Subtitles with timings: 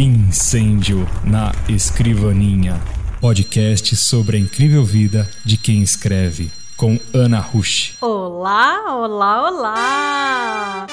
[0.00, 2.80] Incêndio na Escrivaninha.
[3.20, 8.00] Podcast sobre a incrível vida de quem escreve, com Ana Rush.
[8.00, 10.86] Olá, olá, olá!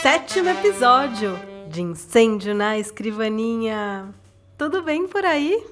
[0.00, 4.08] Sétimo episódio de Incêndio na Escrivaninha.
[4.56, 5.62] Tudo bem por aí?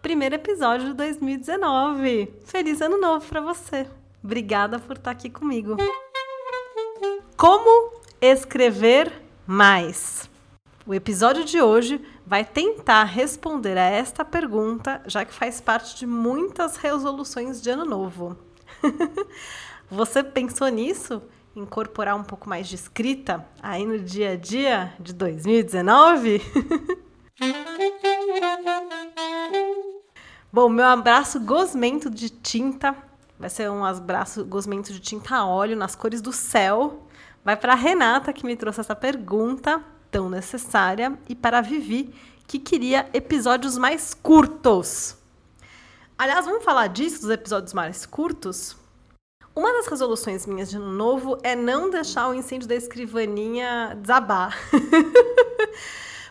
[0.00, 2.32] Primeiro episódio de 2019.
[2.44, 3.84] Feliz ano novo para você.
[4.22, 5.76] Obrigada por estar aqui comigo.
[7.36, 9.10] Como escrever
[9.44, 10.29] mais?
[10.90, 16.04] O episódio de hoje vai tentar responder a esta pergunta, já que faz parte de
[16.04, 18.36] muitas resoluções de ano novo.
[19.88, 21.22] Você pensou nisso?
[21.54, 26.42] Incorporar um pouco mais de escrita aí no dia a dia de 2019?
[30.52, 32.96] Bom, meu abraço gosmento de tinta
[33.38, 37.06] vai ser um abraço gosmento de tinta a óleo nas cores do céu.
[37.44, 42.12] Vai para Renata que me trouxe essa pergunta tão necessária e para Vivi,
[42.46, 45.16] que queria episódios mais curtos.
[46.18, 48.76] Aliás, vamos falar disso, dos episódios mais curtos?
[49.54, 54.56] Uma das resoluções minhas de ano novo é não deixar o incêndio da escrivaninha desabar.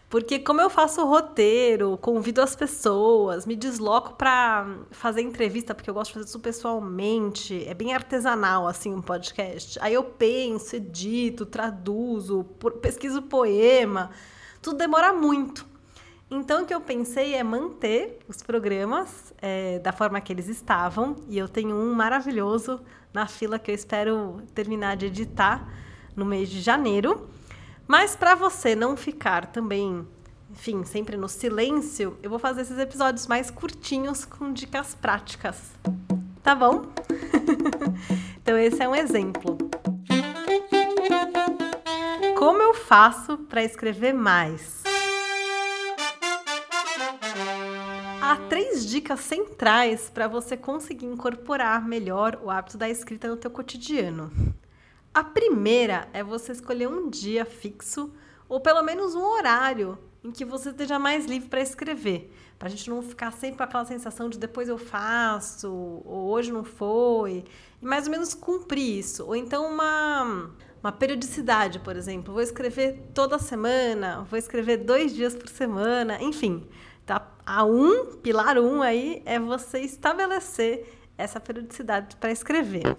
[0.10, 5.94] Porque como eu faço roteiro, convido as pessoas, me desloco para fazer entrevista, porque eu
[5.94, 9.78] gosto de fazer isso pessoalmente, é bem artesanal assim um podcast.
[9.80, 12.44] Aí eu penso, edito, traduzo,
[12.82, 14.10] pesquiso poema,
[14.64, 15.64] tudo demora muito.
[16.32, 21.18] Então o que eu pensei é manter os programas é, da forma que eles estavam,
[21.28, 22.82] e eu tenho um maravilhoso
[23.14, 25.72] na fila que eu espero terminar de editar
[26.16, 27.30] no mês de janeiro.
[27.90, 30.08] Mas para você não ficar também,
[30.52, 35.72] enfim, sempre no silêncio, eu vou fazer esses episódios mais curtinhos com dicas práticas.
[36.44, 36.84] Tá bom?
[38.44, 39.58] então esse é um exemplo.
[42.38, 44.84] Como eu faço para escrever mais?
[48.22, 53.50] Há três dicas centrais para você conseguir incorporar melhor o hábito da escrita no teu
[53.50, 54.30] cotidiano.
[55.14, 58.14] A primeira é você escolher um dia fixo
[58.48, 62.72] ou pelo menos um horário em que você esteja mais livre para escrever, para a
[62.72, 67.46] gente não ficar sempre com aquela sensação de depois eu faço, ou hoje não foi,
[67.82, 69.26] e mais ou menos cumprir isso.
[69.26, 70.52] Ou então uma,
[70.84, 76.68] uma periodicidade, por exemplo, vou escrever toda semana, vou escrever dois dias por semana, enfim.
[77.06, 77.32] Tá?
[77.46, 80.86] A um, pilar um aí, é você estabelecer
[81.18, 82.98] essa periodicidade para escrever.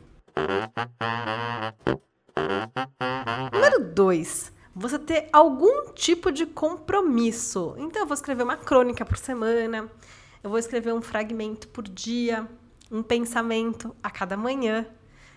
[3.53, 4.53] Número 2.
[4.75, 7.75] Você ter algum tipo de compromisso.
[7.77, 9.91] Então, eu vou escrever uma crônica por semana,
[10.43, 12.49] eu vou escrever um fragmento por dia,
[12.91, 14.87] um pensamento a cada manhã.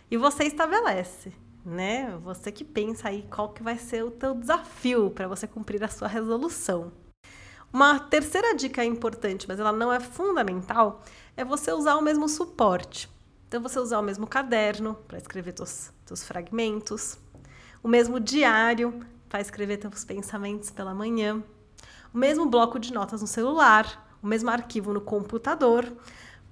[0.09, 1.34] E você estabelece,
[1.66, 2.18] né?
[2.24, 5.88] Você que pensa aí qual que vai ser o teu desafio para você cumprir a
[5.88, 6.92] sua resolução.
[7.72, 11.02] Uma terceira dica importante, mas ela não é fundamental,
[11.36, 13.10] é você usar o mesmo suporte.
[13.53, 17.19] Então, você usar o mesmo caderno para escrever seus, fragmentos,
[17.84, 21.44] o mesmo diário para escrever seus pensamentos pela manhã,
[22.12, 25.86] o mesmo bloco de notas no celular, o mesmo arquivo no computador.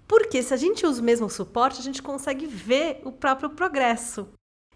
[0.07, 4.27] Porque se a gente usa o mesmo suporte, a gente consegue ver o próprio progresso.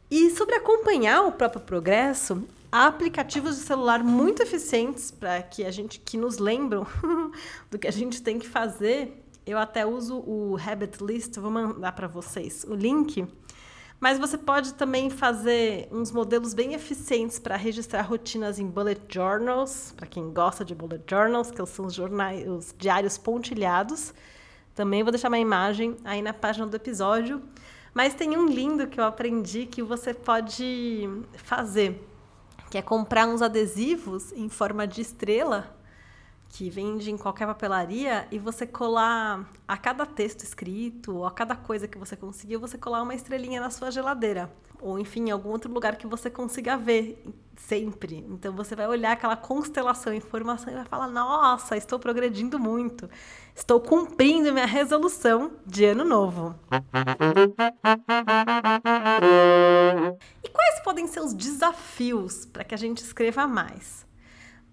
[0.09, 5.69] E sobre acompanhar o próprio progresso, há aplicativos de celular muito eficientes para que a
[5.69, 6.88] gente que nos lembram
[7.69, 11.91] do que a gente tem que fazer eu até uso o Habit List, vou mandar
[11.91, 13.28] para vocês o link.
[14.00, 19.94] Mas você pode também fazer uns modelos bem eficientes para registrar rotinas em bullet journals,
[19.95, 24.13] para quem gosta de bullet journals, que são os, jornais, os diários pontilhados.
[24.73, 27.41] Também vou deixar uma imagem aí na página do episódio.
[27.94, 32.05] Mas tem um lindo que eu aprendi que você pode fazer,
[32.69, 35.75] que é comprar uns adesivos em forma de estrela
[36.50, 41.56] que vende em qualquer papelaria e você colar a cada texto escrito, ou a cada
[41.56, 44.50] coisa que você conseguiu, você colar uma estrelinha na sua geladeira.
[44.81, 47.23] Ou enfim, em algum outro lugar que você consiga ver
[47.57, 48.25] sempre.
[48.29, 53.09] Então você vai olhar aquela constelação informação e vai falar: "Nossa, estou progredindo muito.
[53.55, 56.55] Estou cumprindo minha resolução de ano novo".
[60.43, 64.05] E quais podem ser os desafios para que a gente escreva mais?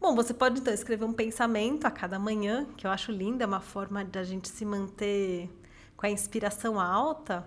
[0.02, 3.46] Bom, você pode então escrever um pensamento a cada manhã, que eu acho linda, é
[3.46, 5.48] uma forma da gente se manter
[5.96, 7.46] com a inspiração alta.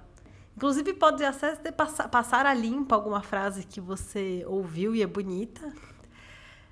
[0.55, 5.73] Inclusive, pode até passar a limpo alguma frase que você ouviu e é bonita.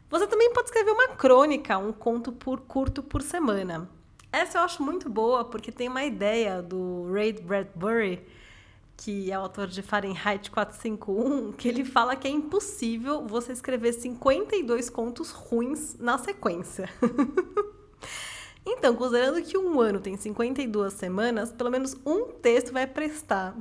[0.10, 3.90] Você também pode escrever uma crônica, um conto por curto por semana.
[4.32, 8.26] Essa eu acho muito boa porque tem uma ideia do Ray Bradbury
[8.98, 13.94] que é o autor de Fahrenheit 451, que ele fala que é impossível você escrever
[13.94, 16.90] 52 contos ruins na sequência.
[18.66, 23.56] então, considerando que um ano tem 52 semanas, pelo menos um texto vai prestar.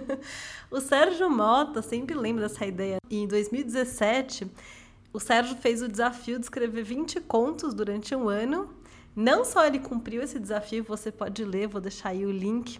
[0.70, 2.98] o Sérgio Mota sempre lembra dessa ideia.
[3.10, 4.46] E em 2017,
[5.12, 8.68] o Sérgio fez o desafio de escrever 20 contos durante um ano.
[9.16, 12.78] Não só ele cumpriu esse desafio, você pode ler, vou deixar aí o link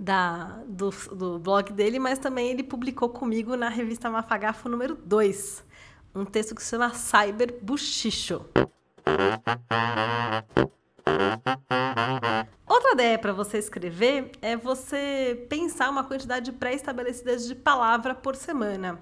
[0.00, 5.62] da, do, do blog dele, mas também ele publicou comigo na revista Mafagafo número 2,
[6.14, 8.46] um texto que se chama Cyber Buchicho.
[12.66, 18.98] Outra ideia para você escrever é você pensar uma quantidade pré-estabelecida de palavra por semana.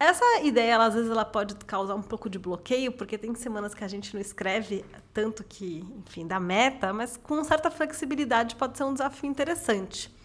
[0.00, 3.74] Essa ideia, ela, às vezes, ela pode causar um pouco de bloqueio, porque tem semanas
[3.74, 8.78] que a gente não escreve tanto que, enfim, dá meta, mas com certa flexibilidade pode
[8.78, 10.16] ser um desafio interessante.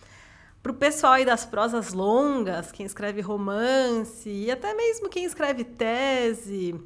[0.62, 5.64] Para o pessoal aí das prosas longas, quem escreve romance, e até mesmo quem escreve
[5.64, 6.80] tese,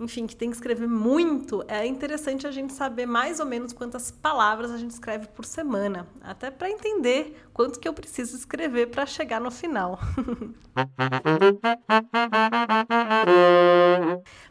[0.00, 4.10] enfim, que tem que escrever muito, é interessante a gente saber mais ou menos quantas
[4.10, 9.04] palavras a gente escreve por semana, até para entender quanto que eu preciso escrever para
[9.04, 9.98] chegar no final.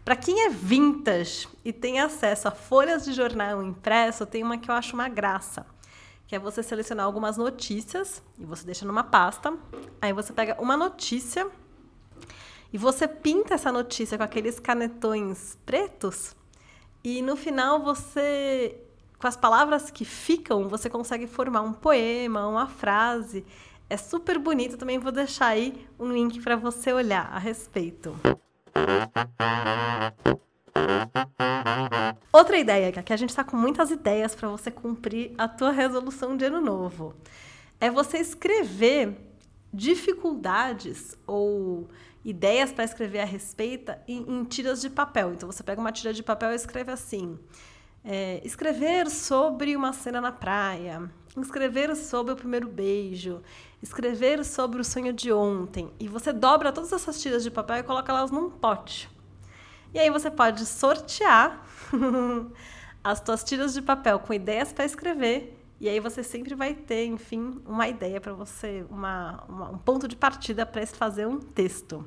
[0.06, 4.70] para quem é vintage e tem acesso a folhas de jornal impresso, tem uma que
[4.70, 5.66] eu acho uma graça
[6.28, 9.52] que é você selecionar algumas notícias e você deixa numa pasta.
[10.00, 11.50] Aí você pega uma notícia
[12.72, 16.36] e você pinta essa notícia com aqueles canetões pretos
[17.04, 18.76] e no final você
[19.20, 23.46] com as palavras que ficam, você consegue formar um poema, uma frase.
[23.90, 28.16] É super bonito, também vou deixar aí um link para você olhar a respeito.
[32.32, 36.38] Outra ideia, que a gente está com muitas ideias para você cumprir a tua resolução
[36.38, 37.14] de ano novo,
[37.82, 39.18] é você escrever
[39.74, 41.90] dificuldades ou
[42.24, 45.34] ideias para escrever a respeito em, em, tiras de papel.
[45.34, 47.38] Então você pega uma tira de papel e escreve assim:
[48.04, 53.42] é, escrever sobre uma cena na praia, escrever sobre o primeiro beijo,
[53.82, 55.92] escrever sobre o sonho de ontem.
[56.00, 59.10] E você dobra todas essas tiras de papel e coloca elas num pote.
[59.94, 61.66] E aí você pode sortear
[63.04, 67.06] as suas tiras de papel com ideias para escrever e aí você sempre vai ter,
[67.06, 72.06] enfim, uma ideia para você, uma, uma, um ponto de partida para fazer um texto.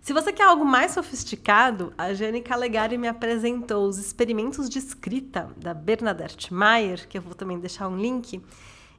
[0.00, 5.50] Se você quer algo mais sofisticado, a Jane Calegari me apresentou os experimentos de escrita
[5.56, 8.40] da Bernadette Mayer, que eu vou também deixar um link,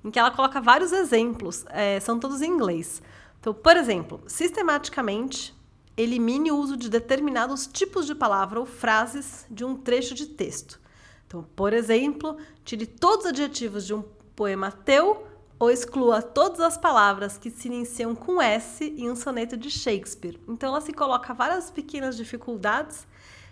[0.03, 3.01] em que ela coloca vários exemplos, é, são todos em inglês.
[3.39, 5.56] Então, por exemplo, sistematicamente
[5.97, 10.79] elimine o uso de determinados tipos de palavra ou frases de um trecho de texto.
[11.25, 14.03] Então, por exemplo, tire todos os adjetivos de um
[14.35, 15.27] poema teu
[15.59, 20.39] ou exclua todas as palavras que se iniciam com S em um soneto de Shakespeare.
[20.47, 23.07] Então, ela se coloca várias pequenas dificuldades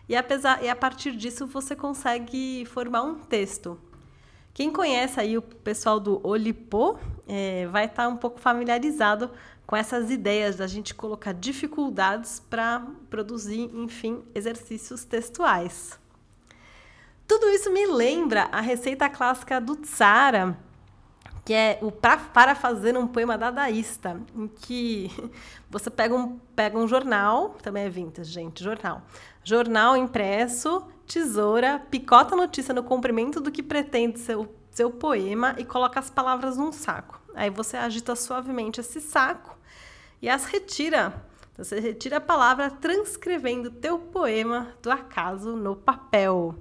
[0.07, 3.79] e, apesar, e a partir disso você consegue formar um texto.
[4.53, 9.29] Quem conhece aí o pessoal do Olipô é, vai estar um pouco familiarizado
[9.65, 15.99] com essas ideias da gente colocar dificuldades para produzir, enfim, exercícios textuais.
[17.27, 20.55] Tudo isso me lembra a receita clássica do Tsara,
[21.43, 25.11] que é o pra, para fazer um poema dadaísta, em que
[25.69, 29.01] você pega um, pega um jornal, também é vintage, gente, jornal.
[29.43, 35.55] Jornal impresso, tesoura, picota a notícia no comprimento do que pretende ser o seu poema
[35.57, 37.19] e coloca as palavras num saco.
[37.33, 39.54] Aí você agita suavemente esse saco
[40.25, 41.23] e as retira.
[41.55, 46.55] Você retira a palavra transcrevendo teu poema do acaso no papel.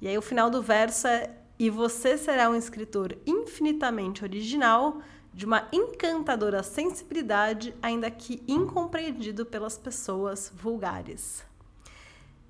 [0.00, 5.02] E aí o final do verso é: E você será um escritor infinitamente original,
[5.34, 11.44] de uma encantadora sensibilidade, ainda que incompreendido pelas pessoas vulgares.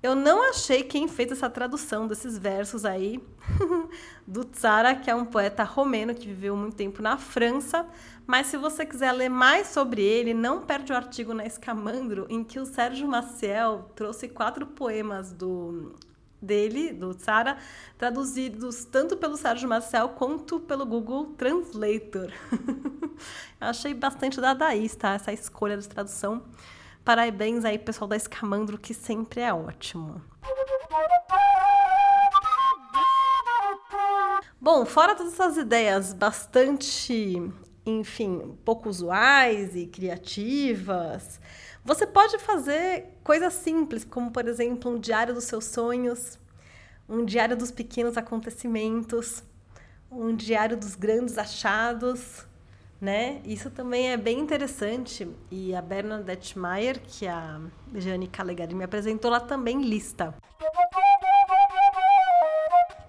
[0.03, 3.23] Eu não achei quem fez essa tradução desses versos aí
[4.27, 7.87] do Tsara, que é um poeta romeno que viveu muito tempo na França.
[8.27, 12.43] Mas se você quiser ler mais sobre ele, não perde o artigo na Escamandro, em
[12.43, 15.95] que o Sérgio Maciel trouxe quatro poemas do
[16.41, 17.57] dele, do Tsara,
[17.97, 22.29] traduzidos tanto pelo Sérgio Maciel quanto pelo Google Translator.
[23.57, 26.43] Achei bastante dadaísta essa escolha de tradução.
[27.03, 30.21] Parabéns aí, pessoal da Escamandro, que sempre é ótimo.
[34.59, 37.35] Bom, fora todas essas ideias bastante,
[37.85, 41.41] enfim, pouco usuais e criativas,
[41.83, 46.39] você pode fazer coisas simples, como por exemplo um diário dos seus sonhos,
[47.09, 49.43] um diário dos pequenos acontecimentos,
[50.09, 52.45] um diário dos grandes achados,
[53.03, 53.41] né?
[53.43, 57.59] Isso também é bem interessante e a Bernadette Mayer, que a
[57.93, 60.33] Jane Calegari me apresentou, ela também lista.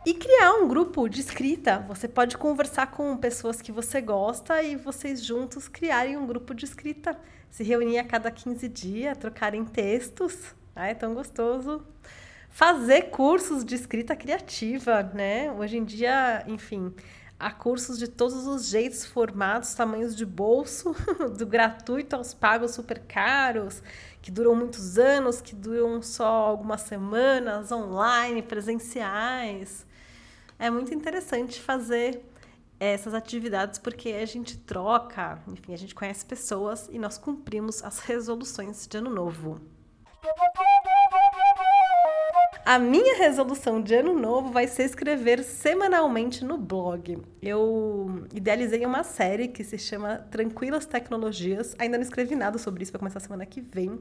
[0.05, 1.79] E criar um grupo de escrita.
[1.87, 6.65] Você pode conversar com pessoas que você gosta e vocês juntos criarem um grupo de
[6.65, 7.17] escrita.
[7.49, 10.57] Se reunir a cada 15 dias, trocarem textos.
[10.75, 11.87] Ah, é tão gostoso.
[12.51, 15.53] Fazer cursos de escrita criativa, né?
[15.53, 16.93] Hoje em dia, enfim,
[17.45, 20.95] há cursos de todos os jeitos, formatos, tamanhos de bolso,
[21.37, 23.83] do gratuito aos pagos super caros,
[24.23, 29.85] que duram muitos anos, que duram só algumas semanas, online, presenciais
[30.59, 32.23] é muito interessante fazer
[32.79, 37.99] essas atividades porque a gente troca, enfim, a gente conhece pessoas e nós cumprimos as
[37.99, 39.61] resoluções de ano novo.
[42.67, 47.19] A minha resolução de ano novo vai ser escrever semanalmente no blog.
[47.43, 51.77] Eu idealizei uma série que se chama Tranquilas Tecnologias.
[51.79, 54.01] Ainda não escrevi nada sobre isso, vai começar semana que vem.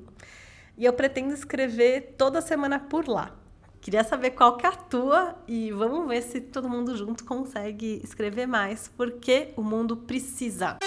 [0.77, 3.36] E eu pretendo escrever toda semana por lá.
[3.82, 8.00] Queria saber qual que é a tua e vamos ver se todo mundo junto consegue
[8.01, 10.77] escrever mais, porque o mundo precisa.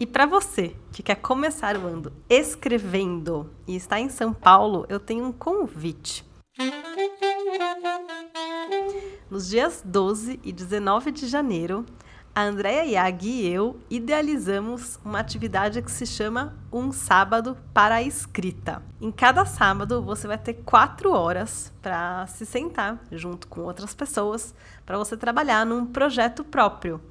[0.00, 4.98] E para você que quer começar o ano escrevendo e está em São Paulo, eu
[4.98, 6.24] tenho um convite.
[9.30, 11.84] Nos dias 12 e 19 de janeiro,
[12.34, 18.02] a Andrea Yag e eu idealizamos uma atividade que se chama Um Sábado para a
[18.02, 18.82] Escrita.
[19.02, 24.54] Em cada sábado, você vai ter quatro horas para se sentar junto com outras pessoas
[24.86, 27.02] para você trabalhar num projeto próprio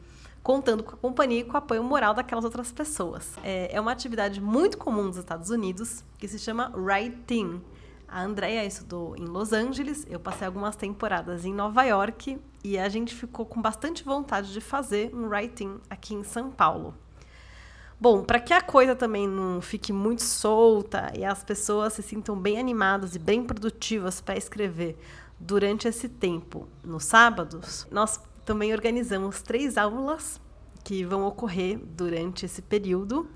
[0.42, 3.34] contando com a companhia e com o apoio moral daquelas outras pessoas.
[3.44, 7.62] É, é uma atividade muito comum nos Estados Unidos que se chama Writing.
[8.08, 12.90] A Andrea estudou em Los Angeles, eu passei algumas temporadas em Nova York e a
[12.90, 16.96] gente ficou com bastante vontade de fazer um writing aqui em São Paulo.
[18.02, 22.36] Bom, para que a coisa também não fique muito solta e as pessoas se sintam
[22.36, 24.98] bem animadas e bem produtivas para escrever
[25.40, 30.42] durante esse tempo, nos sábados, nós também organizamos três aulas
[30.84, 33.30] que vão ocorrer durante esse período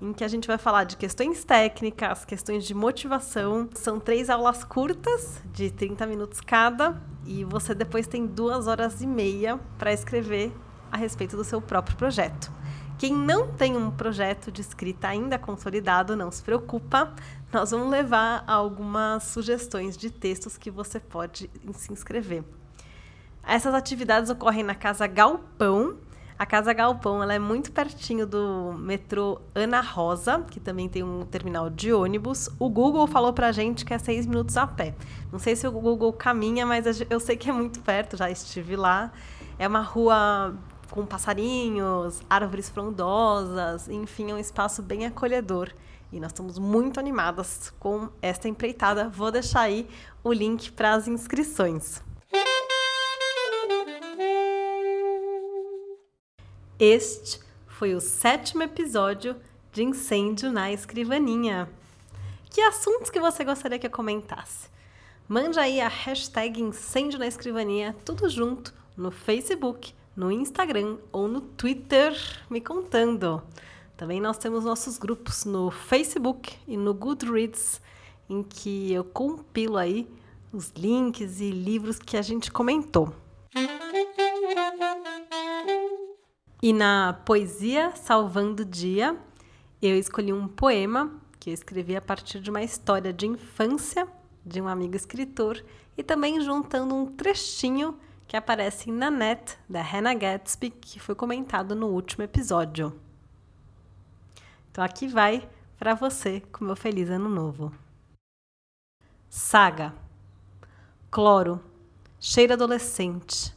[0.00, 3.68] em que a gente vai falar de questões técnicas, questões de motivação.
[3.74, 9.08] São três aulas curtas, de 30 minutos cada, e você depois tem duas horas e
[9.08, 10.52] meia para escrever
[10.92, 12.52] a respeito do seu próprio projeto.
[12.96, 17.12] Quem não tem um projeto de escrita ainda consolidado, não se preocupa,
[17.52, 22.44] nós vamos levar algumas sugestões de textos que você pode se inscrever.
[23.46, 25.96] Essas atividades ocorrem na Casa Galpão,
[26.40, 31.26] a Casa Galpão ela é muito pertinho do metrô Ana Rosa, que também tem um
[31.26, 32.48] terminal de ônibus.
[32.58, 34.94] O Google falou pra gente que é seis minutos a pé.
[35.30, 38.74] Não sei se o Google caminha, mas eu sei que é muito perto, já estive
[38.74, 39.12] lá.
[39.58, 40.54] É uma rua
[40.90, 45.68] com passarinhos, árvores frondosas, enfim, é um espaço bem acolhedor.
[46.10, 49.10] E nós estamos muito animadas com esta empreitada.
[49.10, 49.86] Vou deixar aí
[50.24, 52.02] o link para as inscrições.
[56.80, 59.36] Este foi o sétimo episódio
[59.70, 61.68] de Incêndio na Escrivaninha.
[62.48, 64.70] Que assuntos que você gostaria que eu comentasse?
[65.28, 71.42] Mande aí a hashtag Incêndio na Escrivaninha, tudo junto, no Facebook, no Instagram ou no
[71.42, 72.16] Twitter,
[72.48, 73.42] me contando.
[73.94, 77.78] Também nós temos nossos grupos no Facebook e no Goodreads,
[78.26, 80.08] em que eu compilo aí
[80.50, 83.14] os links e livros que a gente comentou.
[86.62, 89.18] E na Poesia Salvando o Dia,
[89.80, 94.06] eu escolhi um poema que eu escrevi a partir de uma história de infância
[94.44, 95.64] de um amigo escritor
[95.96, 97.98] e também juntando um trechinho
[98.28, 102.94] que aparece em Nanette, da Hannah Gatsby, que foi comentado no último episódio.
[104.70, 105.48] Então aqui vai
[105.78, 107.72] para você com meu feliz ano novo.
[109.30, 109.94] Saga.
[111.10, 111.58] Cloro.
[112.20, 113.56] Cheiro adolescente.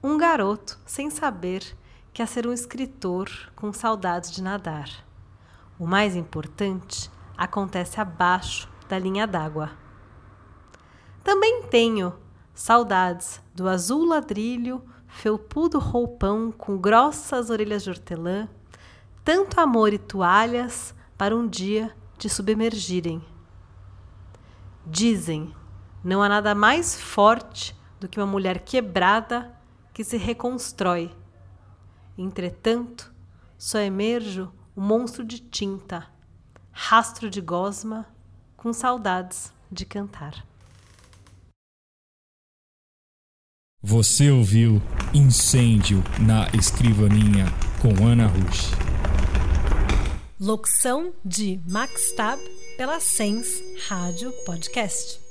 [0.00, 1.76] Um garoto, sem saber,
[2.16, 4.88] quer ser um escritor com saudades de nadar.
[5.78, 9.72] O mais importante acontece abaixo da linha d'água.
[11.22, 12.14] Também tenho
[12.54, 18.48] saudades do azul ladrilho, felpudo roupão com grossas orelhas de hortelã,
[19.22, 23.22] tanto amor e toalhas para um dia te submergirem.
[24.86, 25.54] Dizem,
[26.02, 29.54] não há nada mais forte do que uma mulher quebrada
[29.92, 31.14] que se reconstrói
[32.16, 33.12] Entretanto,
[33.58, 36.06] só emerjo o um monstro de tinta,
[36.70, 38.06] rastro de gosma,
[38.56, 40.44] com saudades de cantar.
[43.82, 44.82] Você ouviu
[45.14, 47.46] Incêndio na Escrivaninha
[47.80, 48.72] com Ana Rush.
[50.40, 52.40] Locução de Max Tab
[52.76, 55.25] pela Sens Rádio Podcast.